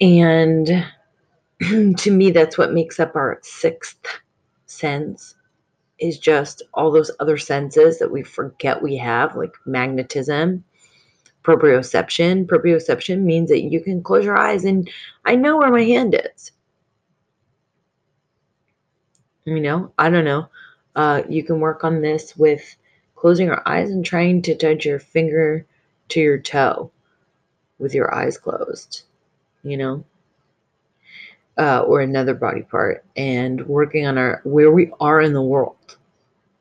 And 0.00 0.66
to 1.96 2.10
me 2.10 2.30
that's 2.30 2.58
what 2.58 2.72
makes 2.72 3.00
up 3.00 3.16
our 3.16 3.38
sixth 3.42 4.06
sense 4.66 5.34
is 5.98 6.18
just 6.18 6.62
all 6.74 6.90
those 6.90 7.10
other 7.20 7.38
senses 7.38 7.98
that 7.98 8.10
we 8.10 8.22
forget 8.22 8.82
we 8.82 8.96
have, 8.96 9.34
like 9.34 9.54
magnetism, 9.64 10.62
proprioception. 11.42 12.46
Proprioception 12.46 13.20
means 13.20 13.48
that 13.48 13.62
you 13.62 13.80
can 13.80 14.02
close 14.02 14.24
your 14.24 14.36
eyes 14.36 14.64
and 14.64 14.90
I 15.24 15.36
know 15.36 15.56
where 15.56 15.70
my 15.70 15.84
hand 15.84 16.20
is. 16.34 16.52
You 19.46 19.60
know, 19.60 19.92
I 19.96 20.10
don't 20.10 20.24
know. 20.24 20.48
Uh, 20.96 21.22
you 21.28 21.44
can 21.44 21.60
work 21.60 21.84
on 21.84 22.02
this 22.02 22.36
with 22.36 22.76
closing 23.14 23.46
your 23.46 23.62
eyes 23.66 23.90
and 23.90 24.04
trying 24.04 24.42
to 24.42 24.56
touch 24.56 24.84
your 24.84 24.98
finger 24.98 25.64
to 26.08 26.20
your 26.20 26.38
toe 26.38 26.90
with 27.78 27.94
your 27.94 28.12
eyes 28.12 28.38
closed, 28.38 29.02
you 29.62 29.76
know, 29.76 30.04
uh, 31.58 31.82
or 31.82 32.00
another 32.00 32.34
body 32.34 32.62
part, 32.62 33.04
and 33.16 33.64
working 33.68 34.04
on 34.06 34.18
our 34.18 34.40
where 34.44 34.72
we 34.72 34.90
are 35.00 35.20
in 35.20 35.32
the 35.32 35.42
world 35.42 35.96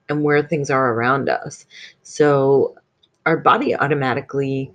and 0.07 0.23
where 0.23 0.43
things 0.43 0.69
are 0.69 0.93
around 0.93 1.27
us. 1.27 1.65
So 2.03 2.75
our 3.25 3.37
body 3.37 3.75
automatically 3.75 4.71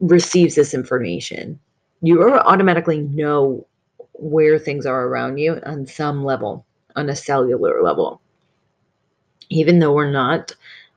receives 0.00 0.56
this 0.56 0.74
information. 0.74 1.60
You 2.02 2.28
automatically 2.28 3.02
know 3.02 3.66
where 4.14 4.58
things 4.58 4.86
are 4.86 5.06
around 5.06 5.38
you 5.38 5.60
on 5.66 5.86
some 5.86 6.24
level, 6.24 6.64
on 6.96 7.08
a 7.08 7.16
cellular 7.16 7.82
level. 7.82 8.20
Even 9.50 9.78
though 9.78 9.92
we're 9.92 10.10
not 10.10 10.54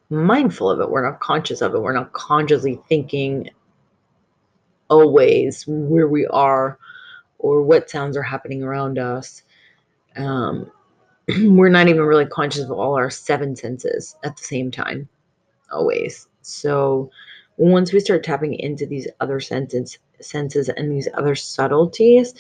mindful 0.09 0.69
of 0.69 0.79
it, 0.79 0.89
we're 0.89 1.09
not 1.09 1.19
conscious 1.19 1.61
of 1.61 1.73
it, 1.75 1.81
we're 1.81 1.93
not 1.93 2.13
consciously 2.13 2.79
thinking 2.87 3.49
always 4.89 5.63
where 5.67 6.07
we 6.07 6.25
are 6.27 6.77
or 7.39 7.61
what 7.61 7.89
sounds 7.89 8.15
are 8.17 8.23
happening 8.23 8.63
around 8.63 8.97
us. 8.97 9.43
Um, 10.15 10.71
we're 11.27 11.69
not 11.69 11.87
even 11.87 12.03
really 12.03 12.25
conscious 12.25 12.63
of 12.63 12.71
all 12.71 12.95
our 12.95 13.09
seven 13.09 13.55
senses 13.55 14.15
at 14.23 14.37
the 14.37 14.43
same 14.43 14.71
time, 14.71 15.09
always. 15.71 16.27
So 16.41 17.11
once 17.57 17.91
we 17.91 17.99
start 17.99 18.23
tapping 18.23 18.53
into 18.53 18.85
these 18.85 19.07
other 19.19 19.39
senses, 19.39 19.97
senses 20.21 20.69
and 20.69 20.91
these 20.91 21.07
other 21.15 21.35
subtleties, 21.35 22.33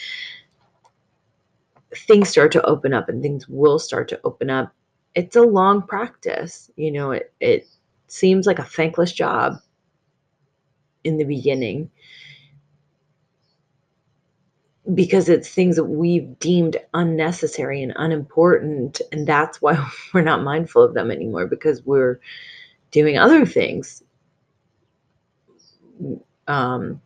things 1.97 2.29
start 2.29 2.51
to 2.53 2.65
open 2.65 2.93
up 2.93 3.09
and 3.09 3.21
things 3.21 3.47
will 3.47 3.79
start 3.79 4.07
to 4.09 4.19
open 4.23 4.49
up. 4.49 4.73
It's 5.15 5.35
a 5.35 5.41
long 5.41 5.81
practice. 5.81 6.69
You 6.75 6.91
know, 6.91 7.11
it 7.11 7.33
it 7.39 7.67
seems 8.07 8.45
like 8.47 8.59
a 8.59 8.63
thankless 8.63 9.11
job 9.11 9.57
in 11.03 11.17
the 11.17 11.25
beginning 11.25 11.89
because 14.93 15.27
it's 15.27 15.49
things 15.49 15.75
that 15.75 15.85
we've 15.85 16.37
deemed 16.39 16.77
unnecessary 16.93 17.83
and 17.83 17.93
unimportant 17.97 19.01
and 19.11 19.27
that's 19.27 19.61
why 19.61 19.77
we're 20.13 20.21
not 20.21 20.43
mindful 20.43 20.83
of 20.83 20.93
them 20.93 21.11
anymore 21.11 21.45
because 21.45 21.83
we're 21.85 22.19
doing 22.91 23.17
other 23.17 23.45
things 23.45 24.03
um, 26.47 27.01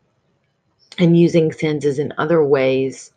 and 0.99 1.17
using 1.17 1.51
senses 1.51 1.97
in 1.97 2.13
other 2.17 2.43
ways 2.43 3.11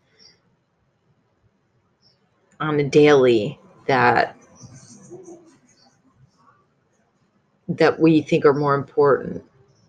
on 2.64 2.80
a 2.80 2.84
daily 2.84 3.58
that 3.86 4.36
that 7.68 7.98
we 7.98 8.22
think 8.22 8.44
are 8.44 8.54
more 8.54 8.74
important 8.74 9.42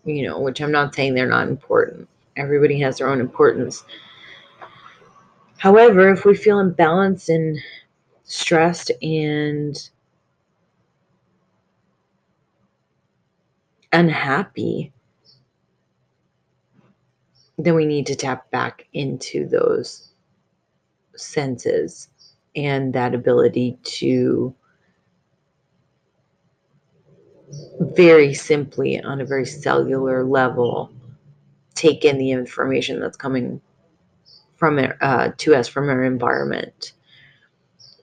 you 0.05 0.27
know 0.27 0.39
which 0.39 0.61
i'm 0.61 0.71
not 0.71 0.93
saying 0.95 1.13
they're 1.13 1.27
not 1.27 1.47
important. 1.47 2.07
Everybody 2.37 2.79
has 2.81 2.97
their 2.97 3.07
own 3.07 3.21
importance. 3.21 3.83
However, 5.57 6.11
if 6.11 6.25
we 6.25 6.35
feel 6.35 6.57
imbalanced 6.57 7.29
and 7.33 7.57
stressed 8.23 8.91
and 9.01 9.89
unhappy, 13.93 14.91
then 17.57 17.75
we 17.75 17.85
need 17.85 18.05
to 18.07 18.15
tap 18.15 18.51
back 18.51 18.85
into 18.93 19.47
those 19.47 20.11
senses 21.15 22.09
and 22.55 22.93
that 22.93 23.13
ability 23.13 23.77
to 23.83 24.53
very 27.79 28.33
simply, 28.33 29.01
on 29.01 29.21
a 29.21 29.25
very 29.25 29.45
cellular 29.45 30.23
level, 30.23 30.91
take 31.75 32.05
in 32.05 32.17
the 32.17 32.31
information 32.31 32.99
that's 32.99 33.17
coming 33.17 33.61
from 34.55 34.79
it 34.79 34.95
uh, 35.01 35.31
to 35.37 35.55
us 35.55 35.67
from 35.67 35.89
our 35.89 36.03
environment. 36.03 36.93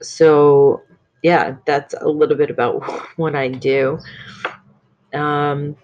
So, 0.01 0.81
yeah, 1.23 1.55
that's 1.65 1.95
a 1.99 2.07
little 2.07 2.37
bit 2.37 2.49
about 2.49 2.83
what 3.17 3.35
I 3.35 3.47
do. 3.47 3.99
Um, 5.13 5.75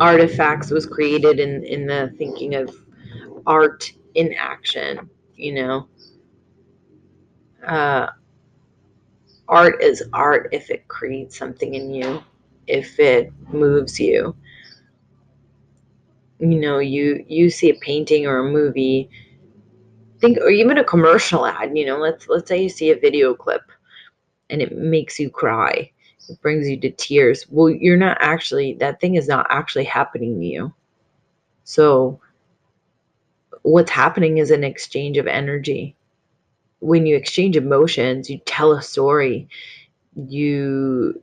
artifacts 0.00 0.70
was 0.70 0.86
created 0.86 1.38
in 1.38 1.64
in 1.64 1.86
the 1.86 2.12
thinking 2.18 2.54
of 2.54 2.74
art 3.46 3.92
in 4.14 4.34
action. 4.34 5.08
You 5.36 5.54
know, 5.54 5.88
uh, 7.66 8.08
art 9.48 9.82
is 9.82 10.02
art 10.12 10.48
if 10.52 10.70
it 10.70 10.86
creates 10.88 11.36
something 11.36 11.74
in 11.74 11.92
you, 11.92 12.22
if 12.66 12.98
it 12.98 13.32
moves 13.52 13.98
you. 13.98 14.34
You 16.38 16.60
know, 16.60 16.78
you 16.78 17.24
you 17.28 17.50
see 17.50 17.70
a 17.70 17.74
painting 17.74 18.26
or 18.26 18.38
a 18.38 18.50
movie 18.50 19.10
think 20.20 20.38
or 20.38 20.50
even 20.50 20.76
a 20.76 20.84
commercial 20.84 21.46
ad 21.46 21.74
you 21.74 21.86
know 21.86 21.96
let's 21.96 22.28
let's 22.28 22.46
say 22.46 22.62
you 22.62 22.68
see 22.68 22.90
a 22.90 22.98
video 22.98 23.32
clip 23.32 23.62
and 24.50 24.60
it 24.60 24.76
makes 24.76 25.18
you 25.18 25.30
cry 25.30 25.90
it 26.28 26.42
brings 26.42 26.68
you 26.68 26.78
to 26.78 26.90
tears 26.90 27.46
well 27.48 27.70
you're 27.70 27.96
not 27.96 28.18
actually 28.20 28.74
that 28.74 29.00
thing 29.00 29.14
is 29.14 29.26
not 29.28 29.46
actually 29.48 29.84
happening 29.84 30.38
to 30.38 30.44
you 30.44 30.74
so 31.64 32.20
what's 33.62 33.90
happening 33.90 34.38
is 34.38 34.50
an 34.50 34.64
exchange 34.64 35.18
of 35.18 35.26
energy. 35.26 35.96
When 36.80 37.06
you 37.06 37.16
exchange 37.16 37.56
emotions, 37.56 38.28
you 38.28 38.38
tell 38.46 38.72
a 38.72 38.82
story, 38.82 39.48
you 40.14 41.22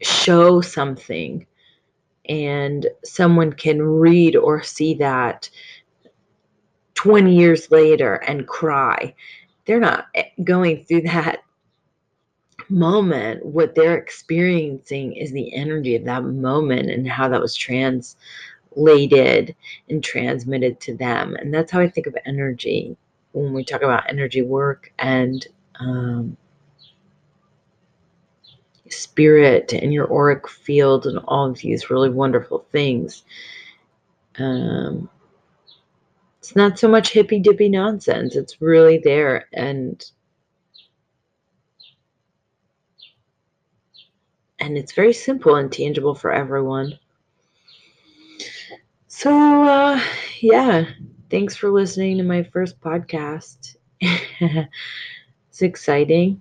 show 0.00 0.60
something, 0.60 1.46
and 2.28 2.86
someone 3.04 3.52
can 3.52 3.82
read 3.82 4.36
or 4.36 4.62
see 4.62 4.94
that 4.94 5.50
20 6.94 7.34
years 7.34 7.70
later 7.70 8.16
and 8.16 8.46
cry. 8.46 9.14
They're 9.64 9.80
not 9.80 10.06
eh, 10.14 10.24
going 10.44 10.84
through 10.84 11.02
that 11.02 11.42
moment. 12.68 13.44
What 13.44 13.74
they're 13.74 13.96
experiencing 13.96 15.14
is 15.14 15.32
the 15.32 15.54
energy 15.54 15.94
of 15.96 16.04
that 16.04 16.24
moment 16.24 16.90
and 16.90 17.08
how 17.08 17.28
that 17.28 17.40
was 17.40 17.54
translated 17.54 18.16
and 19.88 20.02
transmitted 20.02 20.80
to 20.80 20.96
them. 20.96 21.36
And 21.36 21.52
that's 21.52 21.70
how 21.70 21.80
I 21.80 21.88
think 21.88 22.06
of 22.06 22.16
energy 22.26 22.96
when 23.38 23.52
we 23.52 23.64
talk 23.64 23.82
about 23.82 24.08
energy 24.08 24.42
work 24.42 24.92
and 24.98 25.46
um, 25.80 26.36
spirit 28.90 29.72
and 29.72 29.92
your 29.92 30.12
auric 30.12 30.48
field 30.48 31.06
and 31.06 31.18
all 31.28 31.50
of 31.50 31.58
these 31.58 31.90
really 31.90 32.10
wonderful 32.10 32.66
things. 32.72 33.22
Um, 34.38 35.08
it's 36.38 36.56
not 36.56 36.78
so 36.78 36.88
much 36.88 37.10
hippy 37.10 37.40
dippy 37.40 37.68
nonsense. 37.68 38.36
It's 38.36 38.60
really 38.62 38.98
there. 38.98 39.48
And 39.52 40.04
and 44.60 44.76
it's 44.76 44.92
very 44.92 45.12
simple 45.12 45.56
and 45.56 45.72
tangible 45.72 46.14
for 46.14 46.32
everyone. 46.32 46.98
So 49.08 49.64
uh 49.64 50.00
yeah, 50.40 50.86
thanks 51.30 51.56
for 51.56 51.70
listening 51.70 52.18
to 52.18 52.24
my 52.24 52.42
first 52.42 52.80
podcast. 52.80 53.76
it's 54.00 55.62
exciting. 55.62 56.40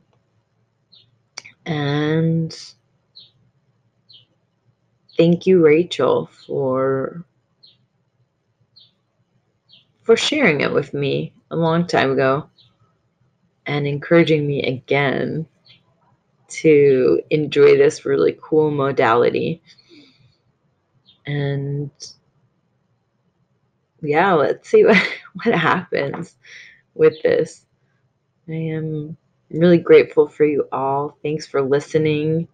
And 1.65 2.55
thank 5.17 5.45
you 5.45 5.63
Rachel 5.63 6.27
for 6.47 7.23
for 10.03 10.15
sharing 10.15 10.61
it 10.61 10.73
with 10.73 10.93
me 10.93 11.33
a 11.51 11.55
long 11.55 11.85
time 11.85 12.11
ago 12.11 12.49
and 13.65 13.87
encouraging 13.87 14.47
me 14.47 14.63
again 14.63 15.45
to 16.47 17.21
enjoy 17.29 17.77
this 17.77 18.05
really 18.05 18.37
cool 18.41 18.71
modality. 18.71 19.61
And 21.25 21.91
yeah, 24.01 24.33
let's 24.33 24.69
see 24.69 24.85
what, 24.85 24.97
what 25.43 25.55
happens 25.55 26.35
with 26.95 27.21
this. 27.23 27.65
I 28.49 28.53
am 28.53 29.17
really 29.49 29.77
grateful 29.77 30.27
for 30.27 30.45
you 30.45 30.67
all. 30.71 31.17
Thanks 31.23 31.45
for 31.45 31.61
listening. 31.61 32.47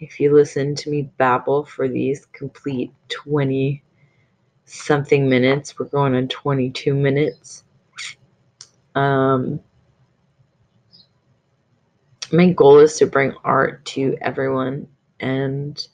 If 0.00 0.20
you 0.20 0.34
listen 0.34 0.74
to 0.76 0.90
me 0.90 1.10
babble 1.18 1.64
for 1.64 1.88
these 1.88 2.26
complete 2.26 2.92
20 3.08 3.82
something 4.64 5.28
minutes. 5.28 5.78
We're 5.78 5.86
going 5.86 6.14
on 6.14 6.28
22 6.28 6.94
minutes. 6.94 7.64
Um, 8.94 9.60
my 12.32 12.52
goal 12.52 12.78
is 12.78 12.96
to 12.98 13.06
bring 13.06 13.34
art 13.44 13.84
to 13.86 14.16
everyone 14.20 14.88
and 15.20 15.86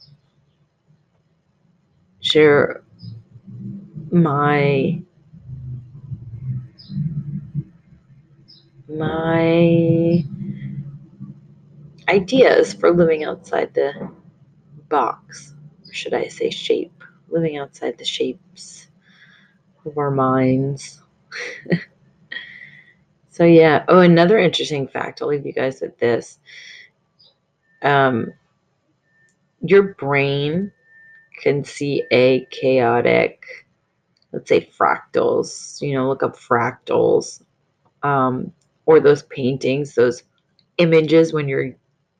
share 2.20 2.82
my 4.12 5.00
my 8.88 10.24
ideas 12.08 12.74
for 12.74 12.90
living 12.90 13.24
outside 13.24 13.72
the 13.74 14.10
box 14.88 15.54
or 15.86 15.92
should 15.92 16.12
i 16.12 16.26
say 16.26 16.50
shape 16.50 17.04
living 17.30 17.56
outside 17.56 17.96
the 17.98 18.04
shapes 18.04 18.88
of 19.86 19.98
our 19.98 20.10
minds. 20.10 21.02
so 23.30 23.44
yeah. 23.44 23.84
Oh, 23.88 24.00
another 24.00 24.38
interesting 24.38 24.88
fact. 24.88 25.22
I'll 25.22 25.28
leave 25.28 25.46
you 25.46 25.52
guys 25.52 25.80
with 25.80 25.98
this. 25.98 26.38
Um, 27.82 28.32
your 29.62 29.94
brain 29.94 30.72
can 31.42 31.64
see 31.64 32.04
a 32.10 32.46
chaotic, 32.50 33.42
let's 34.32 34.48
say 34.48 34.68
fractals. 34.78 35.80
You 35.80 35.94
know, 35.94 36.08
look 36.08 36.22
up 36.22 36.36
fractals, 36.36 37.42
um, 38.02 38.52
or 38.86 39.00
those 39.00 39.22
paintings, 39.24 39.94
those 39.94 40.22
images 40.78 41.32
when 41.32 41.48
you're 41.48 41.74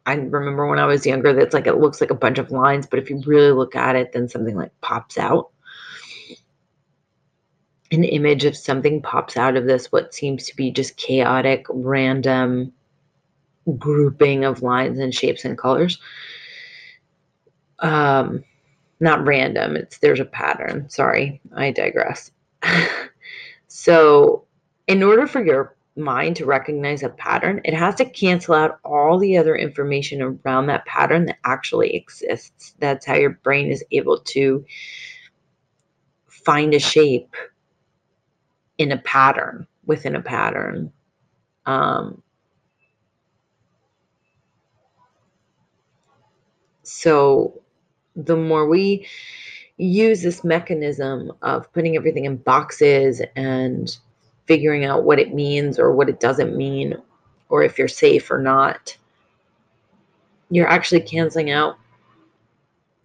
I 0.07 0.15
remember 0.15 0.67
when 0.67 0.79
I 0.79 0.87
was 0.87 1.07
younger, 1.07 1.33
that's 1.33 1.55
like 1.55 1.67
it 1.67 1.79
looks 1.79 2.01
like 2.01 2.11
a 2.11 2.17
bunch 2.17 2.39
of 2.39 2.51
lines, 2.51 2.87
but 2.87 2.99
if 2.99 3.11
you 3.11 3.23
really 3.27 3.53
look 3.53 3.77
at 3.77 3.97
it, 3.97 4.13
then 4.13 4.29
something 4.29 4.57
like 4.57 4.73
pops 4.81 5.19
out. 5.19 5.51
An 7.93 8.05
image 8.05 8.45
of 8.45 8.57
something 8.57 9.03
pops 9.03 9.37
out 9.37 9.57
of 9.57 9.67
this, 9.67 9.93
what 9.93 10.15
seems 10.15 10.47
to 10.47 10.57
be 10.57 10.71
just 10.71 10.97
chaotic, 10.97 11.67
random 11.69 12.73
grouping 13.79 14.45
of 14.45 14.63
lines 14.63 14.99
and 14.99 15.15
shapes 15.15 15.45
and 15.45 15.59
colors. 15.59 15.99
Um, 17.81 18.43
not 19.01 19.27
random, 19.27 19.77
it's 19.77 19.99
there's 19.99 20.21
a 20.21 20.25
pattern. 20.25 20.89
Sorry, 20.89 21.41
I 21.57 21.71
digress. 21.73 22.31
so, 23.69 24.45
in 24.87 25.03
order 25.03 25.27
for 25.27 25.45
your 25.45 25.77
mind 25.97 26.37
to 26.37 26.47
recognize 26.47 27.03
a 27.03 27.09
pattern, 27.09 27.61
it 27.65 27.75
has 27.75 27.95
to 27.97 28.05
cancel 28.05 28.55
out 28.55 28.79
all 28.85 29.19
the 29.19 29.37
other 29.37 29.57
information 29.57 30.23
around 30.23 30.67
that 30.67 30.87
pattern 30.87 31.27
that 31.27 31.39
actually 31.45 31.95
exists. 31.95 32.75
That's 32.79 33.07
how 33.07 33.15
your 33.17 33.31
brain 33.31 33.71
is 33.71 33.85
able 33.91 34.19
to 34.19 34.65
find 36.27 36.75
a 36.75 36.79
shape 36.79 37.35
in 38.79 38.93
a 38.93 38.99
pattern 38.99 39.67
within 39.85 40.17
a 40.17 40.23
pattern. 40.23 40.93
Um, 41.67 42.23
so 46.83 47.60
the 48.25 48.37
more 48.37 48.67
we 48.67 49.07
use 49.77 50.23
this 50.23 50.45
mechanism 50.45 51.33
of 51.43 51.73
putting 51.73 51.97
everything 51.97 52.27
in 52.27 52.37
boxes 52.37 53.23
and 53.37 53.97
figuring 54.47 54.85
out 54.85 55.05
what 55.05 55.19
it 55.19 55.35
means 55.35 55.79
or 55.79 55.93
what 55.93 56.09
it 56.09 56.21
doesn't 56.21 56.57
mean, 56.57 56.97
or 57.49 57.63
if 57.63 57.79
you're 57.79 57.89
safe 57.89 58.31
or 58.31 58.39
not, 58.39 58.97
you're 60.51 60.69
actually 60.69 61.01
canceling 61.01 61.51
out 61.51 61.77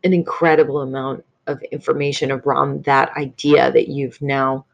an 0.04 0.13
incredible 0.13 0.82
amount 0.82 1.23
of 1.47 1.62
information 1.71 2.32
around 2.32 2.84
that 2.84 3.15
idea 3.15 3.71
that 3.71 3.88
you've 3.88 4.21
now 4.21 4.65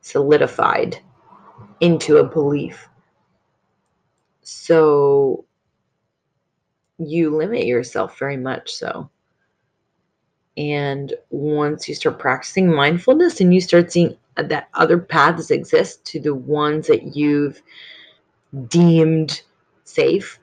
solidified 0.00 0.98
into 1.80 2.18
a 2.18 2.24
belief. 2.24 2.88
So 4.42 5.44
you 6.98 7.34
limit 7.34 7.66
yourself 7.66 8.18
very 8.18 8.36
much 8.36 8.72
so. 8.72 9.10
And 10.56 11.12
once 11.30 11.88
you 11.88 11.94
start 11.94 12.18
practicing 12.18 12.72
mindfulness 12.72 13.40
and 13.40 13.52
you 13.52 13.60
start 13.60 13.90
seeing 13.90 14.16
that 14.36 14.68
other 14.74 14.98
paths 14.98 15.50
exist 15.50 16.04
to 16.06 16.20
the 16.20 16.34
ones 16.34 16.86
that 16.86 17.16
you've 17.16 17.60
deemed 18.68 19.42
safe 19.84 20.38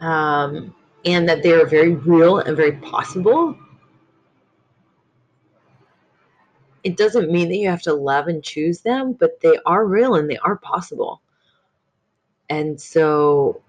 um, 0.00 0.74
and 1.04 1.28
that 1.28 1.42
they 1.42 1.52
are 1.52 1.66
very 1.66 1.94
real 1.94 2.38
and 2.38 2.56
very 2.56 2.72
possible 2.72 3.56
it 6.84 6.96
doesn't 6.96 7.32
mean 7.32 7.48
that 7.48 7.56
you 7.56 7.68
have 7.68 7.82
to 7.82 7.94
love 7.94 8.28
and 8.28 8.44
choose 8.44 8.80
them 8.80 9.12
but 9.12 9.40
they 9.40 9.58
are 9.66 9.84
real 9.86 10.14
and 10.14 10.30
they 10.30 10.36
are 10.38 10.56
possible 10.56 11.20
and 12.48 12.80
so 12.80 13.60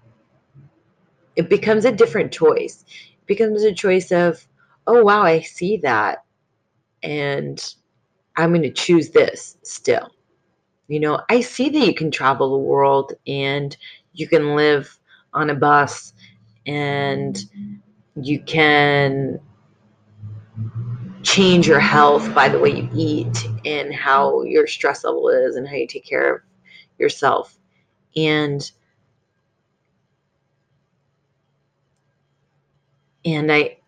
it 1.38 1.48
becomes 1.48 1.86
a 1.86 1.92
different 1.92 2.30
choice 2.30 2.84
it 2.90 3.26
becomes 3.26 3.62
a 3.62 3.72
choice 3.72 4.12
of 4.12 4.46
oh 4.86 5.02
wow 5.02 5.22
i 5.22 5.40
see 5.40 5.78
that 5.78 6.24
and 7.02 7.74
I'm 8.38 8.50
going 8.50 8.62
to 8.62 8.70
choose 8.70 9.10
this 9.10 9.56
still. 9.64 10.10
You 10.86 11.00
know, 11.00 11.20
I 11.28 11.40
see 11.40 11.68
that 11.70 11.86
you 11.86 11.94
can 11.94 12.10
travel 12.10 12.52
the 12.52 12.64
world 12.64 13.12
and 13.26 13.76
you 14.14 14.28
can 14.28 14.54
live 14.54 14.98
on 15.34 15.50
a 15.50 15.54
bus 15.54 16.14
and 16.66 17.36
you 18.14 18.40
can 18.42 19.40
change 21.22 21.66
your 21.66 21.80
health 21.80 22.32
by 22.34 22.48
the 22.48 22.58
way 22.58 22.70
you 22.70 22.88
eat 22.94 23.46
and 23.64 23.92
how 23.92 24.42
your 24.42 24.66
stress 24.66 25.04
level 25.04 25.28
is 25.28 25.56
and 25.56 25.68
how 25.68 25.74
you 25.74 25.86
take 25.86 26.06
care 26.06 26.36
of 26.36 26.42
yourself. 26.98 27.58
And 28.16 28.70
and 33.34 33.52
I 33.52 33.78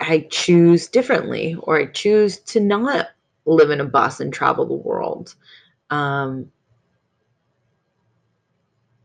I 0.00 0.26
choose 0.30 0.88
differently, 0.88 1.56
or 1.60 1.78
I 1.78 1.86
choose 1.86 2.38
to 2.40 2.60
not 2.60 3.08
live 3.46 3.70
in 3.70 3.80
a 3.80 3.84
bus 3.84 4.20
and 4.20 4.32
travel 4.32 4.66
the 4.66 4.74
world. 4.74 5.34
Um, 5.90 6.52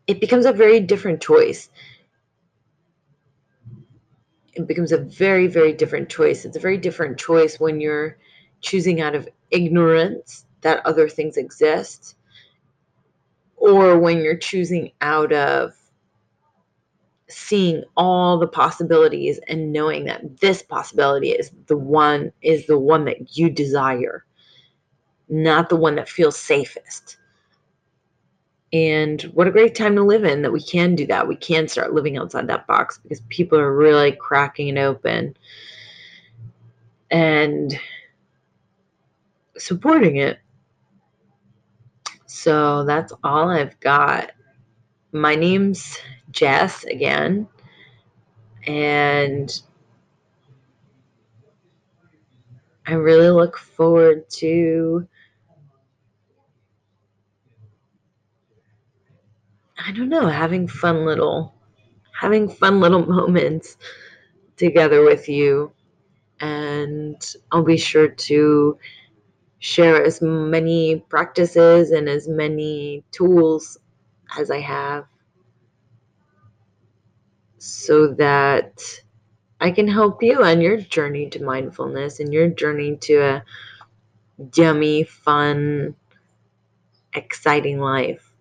it 0.06 0.19
becomes 0.19 0.46
a 0.46 0.54
very 0.54 0.80
different 0.80 1.22
choice. 1.22 1.69
It 4.54 4.67
becomes 4.67 4.91
a 4.91 5.00
very, 5.00 5.48
very 5.48 5.74
different 5.74 6.10
choice. 6.10 6.46
It's 6.46 6.58
a 6.58 6.60
very 6.60 6.78
different 6.78 7.17
choice 7.17 7.60
when 7.60 7.82
you're 7.82 8.17
choosing 8.62 9.02
out 9.02 9.15
of 9.15 9.28
ignorance 9.50 10.46
that 10.62 10.86
other 10.86 11.10
things 11.10 11.38
exist, 11.38 12.15
or 13.56 13.98
when 13.98 14.19
you're 14.19 14.38
choosing 14.38 14.91
out 15.02 15.34
of 15.34 15.74
seeing 17.29 17.83
all 17.95 18.38
the 18.38 18.47
possibilities 18.47 19.39
and 19.47 19.71
knowing 19.71 20.05
that 20.05 20.39
this 20.39 20.62
possibility 20.62 21.31
is 21.31 21.51
the 21.67 21.77
one 21.77 22.31
is 22.41 22.67
the 22.67 22.77
one 22.77 23.05
that 23.05 23.38
you 23.38 23.49
desire 23.49 24.25
not 25.29 25.69
the 25.69 25.75
one 25.75 25.95
that 25.95 26.09
feels 26.09 26.38
safest. 26.38 27.17
And 28.71 29.21
what 29.33 29.47
a 29.47 29.51
great 29.51 29.75
time 29.75 29.95
to 29.95 30.03
live 30.03 30.23
in 30.23 30.41
that 30.41 30.51
we 30.51 30.62
can 30.62 30.95
do 30.95 31.05
that. 31.07 31.27
We 31.27 31.36
can 31.36 31.67
start 31.67 31.93
living 31.93 32.17
outside 32.17 32.47
that 32.47 32.67
box 32.67 32.99
because 32.99 33.21
people 33.29 33.57
are 33.59 33.75
really 33.75 34.12
cracking 34.13 34.69
it 34.69 34.77
open 34.79 35.36
and 37.12 37.79
supporting 39.57 40.17
it. 40.17 40.39
So 42.25 42.83
that's 42.83 43.13
all 43.23 43.49
i've 43.49 43.79
got. 43.79 44.31
My 45.12 45.36
name's 45.36 45.99
jess 46.34 46.84
again. 46.86 47.48
And 48.67 49.62
I 52.86 52.93
really 52.93 53.30
look 53.30 53.58
forward 53.58 54.30
to 54.32 55.08
I 59.86 59.91
don't 59.91 60.10
know, 60.10 60.28
having 60.28 60.67
fun 60.67 61.06
little 61.06 61.54
having 62.19 62.48
fun 62.50 62.80
little 62.80 63.06
moments 63.17 63.78
together 64.58 65.04
with 65.04 65.28
you. 65.28 65.72
And 66.39 67.22
I'll 67.52 67.63
be 67.63 67.78
sure 67.78 68.08
to 68.08 68.78
share 69.60 70.04
as 70.04 70.22
many 70.22 71.04
practices 71.10 71.91
and 71.91 72.10
as 72.10 72.28
many 72.28 73.04
tools 73.12 73.78
as 74.38 74.52
I 74.52 74.60
have 74.60 75.06
so 77.63 78.10
that 78.15 78.84
I 79.62 79.71
can 79.71 79.88
help 79.88 80.21
you 80.21 80.43
on 80.43 80.60
your 80.60 80.78
journey 80.78 81.30
to 81.30 81.43
mindfulness 81.43 82.19
and 82.19 82.34
your 82.34 82.49
journey 82.49 82.97
to 83.04 83.21
a 83.21 83.43
yummy, 84.56 85.04
fun, 85.04 85.95
exciting 87.13 87.80
life. 87.80 88.34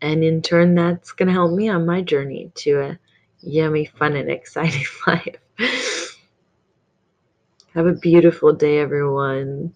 And 0.00 0.24
in 0.24 0.40
turn, 0.40 0.74
that's 0.74 1.12
going 1.12 1.28
to 1.28 1.34
help 1.34 1.52
me 1.52 1.68
on 1.68 1.84
my 1.84 2.00
journey 2.00 2.50
to 2.56 2.80
a 2.80 2.98
yummy, 3.42 3.84
fun, 3.84 4.16
and 4.16 4.30
exciting 4.32 4.86
life. 5.06 6.16
Have 7.74 7.86
a 7.86 7.92
beautiful 7.92 8.54
day, 8.54 8.78
everyone. 8.78 9.74